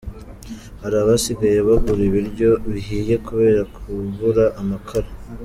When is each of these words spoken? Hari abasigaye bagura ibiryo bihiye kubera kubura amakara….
Hari 0.81 0.95
abasigaye 1.03 1.59
bagura 1.67 2.01
ibiryo 2.09 2.49
bihiye 2.71 3.15
kubera 3.27 3.61
kubura 3.75 4.45
amakara…. 4.61 5.09